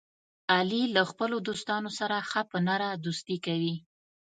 [0.55, 3.75] علي له خپلو دوستانو سره ښه په نره دوستي کوي.